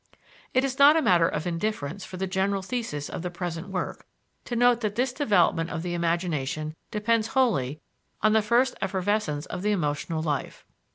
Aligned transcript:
It 0.55 0.63
is 0.63 0.79
not 0.79 0.97
a 0.97 1.01
matter 1.03 1.27
of 1.29 1.45
indifference 1.45 2.03
for 2.03 2.17
the 2.17 2.25
general 2.25 2.63
thesis 2.63 3.07
of 3.07 3.21
the 3.21 3.29
present 3.29 3.67
work 3.67 4.07
to 4.45 4.55
note 4.55 4.81
that 4.81 4.95
this 4.95 5.13
development 5.13 5.69
of 5.69 5.83
the 5.83 5.93
imagination 5.93 6.75
depends 6.89 7.27
wholly 7.27 7.79
on 8.19 8.33
the 8.33 8.41
first 8.41 8.73
effervescence 8.81 9.45
of 9.45 9.61
the 9.61 9.69
emotional 9.71 10.23
life. 10.23 10.65